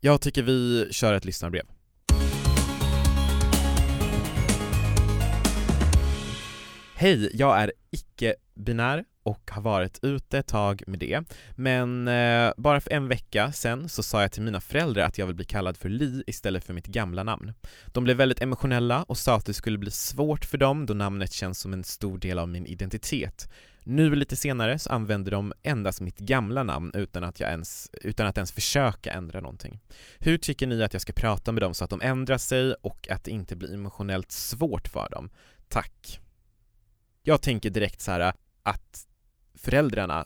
[0.00, 1.66] Jag tycker vi kör ett lyssnarbrev.
[6.94, 11.22] Hej, jag är icke-binär och har varit ute ett tag med det,
[11.54, 15.26] men eh, bara för en vecka sen så sa jag till mina föräldrar att jag
[15.26, 17.52] vill bli kallad för Li istället för mitt gamla namn.
[17.86, 21.32] De blev väldigt emotionella och sa att det skulle bli svårt för dem då namnet
[21.32, 23.48] känns som en stor del av min identitet.
[23.84, 28.26] Nu lite senare så använder de endast mitt gamla namn utan att, jag ens, utan
[28.26, 29.80] att ens försöka ändra någonting.
[30.18, 33.08] Hur tycker ni att jag ska prata med dem så att de ändrar sig och
[33.10, 35.30] att det inte blir emotionellt svårt för dem?
[35.68, 36.20] Tack.
[37.22, 39.06] Jag tänker direkt så här att
[39.56, 40.24] föräldrarna,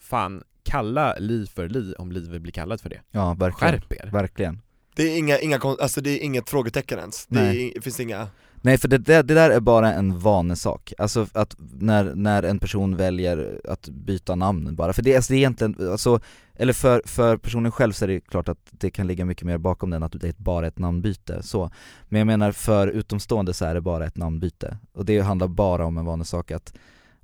[0.00, 3.00] fan, kalla Li för Li om Li vill bli kallad för det.
[3.10, 4.10] Ja, verkligen, Skärp er.
[4.12, 4.60] verkligen.
[4.96, 7.68] Det är inga, inga, alltså det är inget frågetecken ens, det, Nej.
[7.68, 8.28] är, det finns inga
[8.66, 12.58] Nej för det, det, det där är bara en vanesak, alltså att när, när en
[12.58, 16.20] person väljer att byta namn bara, för det, alltså det är egentligen, alltså,
[16.54, 19.58] eller för, för personen själv så är det klart att det kan ligga mycket mer
[19.58, 21.70] bakom den, att det är bara ett namnbyte, så.
[22.08, 25.84] Men jag menar för utomstående så är det bara ett namnbyte, och det handlar bara
[25.86, 26.74] om en vanesak att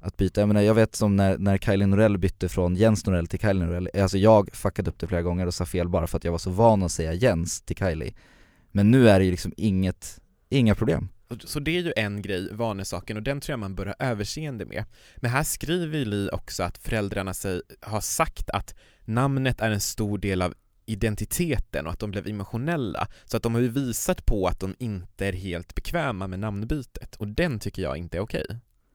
[0.02, 3.26] att byta, jag menar jag vet som när, när Kylie Norell bytte från Jens Norell
[3.26, 6.06] till Kylie Norell, eh, alltså jag fuckade upp det flera gånger och sa fel bara
[6.06, 8.14] för att jag var så van att säga Jens till Kylie
[8.72, 11.08] Men nu är det ju liksom inget, inga problem
[11.44, 14.64] Så det är ju en grej, vanesaken, och den tror jag man bör ha överseende
[14.64, 14.84] med.
[15.16, 19.80] Men här skriver ju Li också att föräldrarna sig, har sagt att namnet är en
[19.80, 20.54] stor del av
[20.86, 23.08] identiteten och att de blev emotionella.
[23.24, 27.16] Så att de har ju visat på att de inte är helt bekväma med namnbytet
[27.16, 28.46] och den tycker jag inte är okej.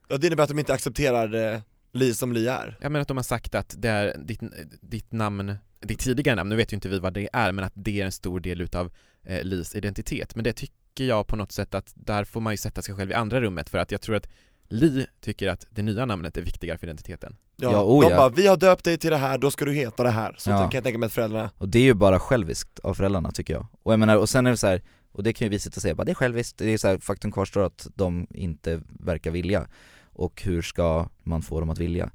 [0.07, 1.59] Ja det innebär att de inte accepterar eh,
[1.93, 4.39] Li som Li är Jag menar att de har sagt att det är ditt,
[4.81, 7.73] ditt namn, ditt tidigare namn, nu vet ju inte vi vad det är, men att
[7.75, 8.91] det är en stor del utav
[9.23, 10.35] eh, Lis identitet.
[10.35, 13.11] Men det tycker jag på något sätt att där får man ju sätta sig själv
[13.11, 14.27] i andra rummet för att jag tror att
[14.69, 17.35] Li tycker att det nya namnet är viktigare för identiteten.
[17.55, 18.17] Ja, Ja, oh de ja.
[18.17, 20.49] bara 'Vi har döpt dig till det här, då ska du heta det här' Så
[20.49, 20.57] Ja.
[20.57, 23.53] kan jag tänka mig att föräldrarna Och det är ju bara själviskt av föräldrarna tycker
[23.53, 23.67] jag.
[23.83, 25.75] Och jag menar, och sen är det så här, och det kan ju vi sitta
[25.77, 28.81] och säga, bara det är själviskt, det är så här, faktum kvarstår att de inte
[28.99, 29.67] verkar vilja.
[30.17, 32.11] Och hur ska man få dem att vilja?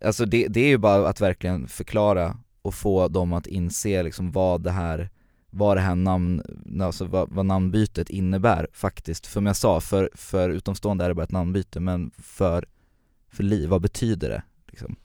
[0.00, 4.32] Alltså det, det är ju bara att verkligen förklara och få dem att inse liksom
[4.32, 5.10] vad det här,
[5.50, 6.42] vad det här namn,
[6.82, 9.26] alltså vad, vad namnbytet innebär faktiskt.
[9.26, 12.66] För som jag sa, för, för utomstående är det bara ett namnbyte, men för,
[13.30, 14.42] för liv, vad betyder det?
[14.66, 14.96] Liksom?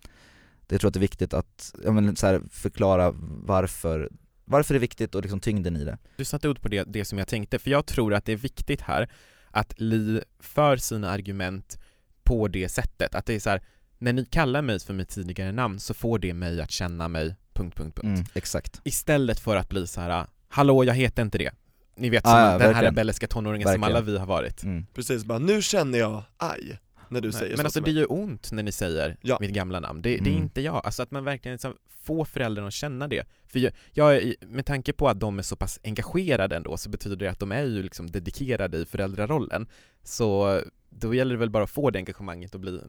[0.68, 4.10] Det jag tror att det är viktigt att, ja men så här, förklara varför,
[4.46, 5.98] varför det är viktigt och liksom tyngden i det.
[6.18, 8.38] Du satte ord på det, det som jag tänkte, för jag tror att det är
[8.38, 9.10] viktigt här
[9.52, 11.80] att Li för sina argument
[12.30, 13.62] på det sättet, att det är så här,
[13.98, 17.36] när ni kallar mig för mitt tidigare namn så får det mig att känna mig...
[17.54, 18.18] punkt, punkt, punkt.
[18.20, 18.82] Mm, exakt.
[18.84, 21.52] Istället för att bli så här, hallå jag heter inte det.
[21.98, 22.84] Ni vet, Ah, som ja, den här verkligen.
[22.84, 23.96] rebelliska tonåringen som Verkligen.
[23.98, 24.64] alla vi har varit.
[24.64, 24.86] Mm.
[24.94, 26.78] Precis bara 'Nu känner jag aj'
[27.12, 29.38] när du säger Men så alltså till det gör ont när ni säger Ja.
[29.42, 30.44] mitt gamla namn, det, det är Mm.
[30.44, 30.82] inte jag.
[30.86, 33.24] Alltså att man verkligen liksom får föräldrarna att känna det.
[33.48, 36.90] För jag, jag, är- med tanke på att de är så pass engagerade ändå så
[36.90, 39.68] betyder det att de är ju liksom dedikerade i föräldrarollen.
[40.04, 42.82] Så då gäller det väl bara att få det engagemanget att bli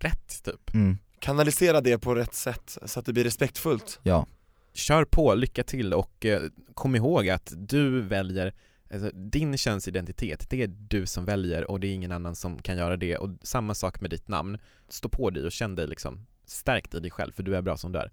[0.00, 0.74] rätt typ.
[0.74, 0.98] Mm.
[1.18, 4.26] Kanalisera det på rätt sätt, så att det blir respektfullt Ja,
[4.72, 6.42] Kör på, lycka till och eh,
[6.74, 8.54] kom ihåg att du väljer
[8.90, 12.76] Alltså, din könsidentitet, det är du som väljer och det är ingen annan som kan
[12.76, 14.58] göra det och samma sak med ditt namn.
[14.88, 17.76] Stå på dig och känn dig liksom stärkt i dig själv för du är bra
[17.76, 18.10] som du är.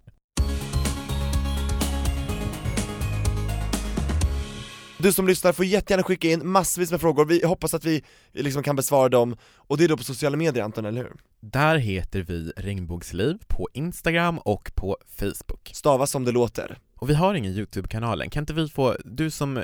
[5.05, 8.63] du som lyssnar får jättegärna skicka in massvis med frågor, vi hoppas att vi liksom
[8.63, 11.13] kan besvara dem, och det är då på sociala medier Anton, eller hur?
[11.39, 15.71] Där heter vi Regnbågsliv på Instagram och på Facebook.
[15.73, 16.77] Stavas som det låter.
[16.95, 19.63] Och vi har ingen YouTube-kanal än, kan inte vi få, du som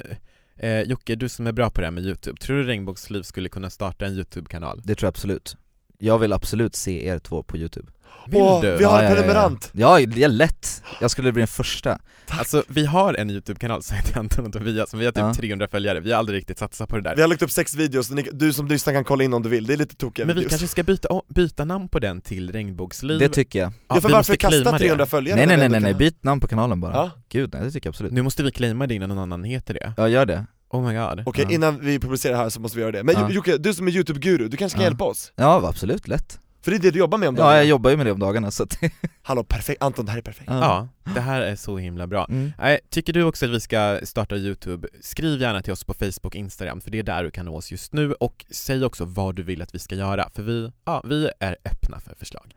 [0.61, 3.49] Eh, Jocke, du som är bra på det här med Youtube, tror du Regnbågsliv skulle
[3.49, 4.81] kunna starta en Youtube-kanal?
[4.83, 5.57] Det tror jag absolut
[6.03, 7.91] jag vill absolut se er två på Youtube.
[8.27, 8.77] Vill Åh, du?
[8.77, 9.69] vi har en Ja, ja, ja, prenumerant!
[9.73, 10.83] Ja, det är lätt!
[11.01, 11.99] Jag skulle bli den första.
[12.27, 15.33] Alltså vi har en Youtube-kanal som heter Anton och Tobias, som vi har typ Ja.
[15.33, 17.15] 300 följare, vi har aldrig riktigt satsat på det där.
[17.15, 19.49] Vi har lagt upp sex videos, ni- du som lyssnar kan kolla in om du
[19.49, 20.49] vill, det är lite tokiga Men vi videos.
[20.49, 23.19] kanske ska byta, om- byta namn på den till Regnbågsliv.
[23.19, 23.67] Det tycker jag.
[23.69, 24.83] Ja, Ja för vi varför måste claima kasta det.
[24.83, 25.35] 300 följare?
[25.35, 26.93] Nej nej när vi nej ändå nej, kan- nej, byt namn på kanalen bara.
[26.93, 27.11] Ja.
[27.29, 28.11] Gud nej, det tycker jag absolut.
[28.13, 29.93] Nu måste vi claima det innan någon annan heter det.
[29.97, 31.51] Ja gör det Oh my god Okej, Ja.
[31.51, 33.03] innan vi publicerar det här så måste vi göra det.
[33.03, 33.29] Men Ja.
[33.29, 34.89] Jocke, du som är youtube-guru, du kanske kan Ja.
[34.89, 35.31] hjälpa oss?
[35.35, 37.57] Ja absolut, lätt För det är det du jobbar med om Ja dagarna.
[37.57, 38.77] jag jobbar ju med det om dagarna så att
[39.21, 42.51] Hallå, perfekt, Anton det här är perfekt Ja, det här är så himla bra mm.
[42.59, 46.25] Nej, tycker du också att vi ska starta Youtube, skriv gärna till oss på Facebook
[46.25, 49.05] och Instagram för det är där du kan nå oss just nu och säg också
[49.05, 52.55] vad du vill att vi ska göra för vi, ja, vi är öppna för förslag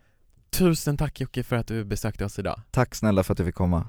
[0.50, 3.54] Tusen tack Jocke för att du besökte oss idag Tack snälla för att du fick
[3.54, 3.88] komma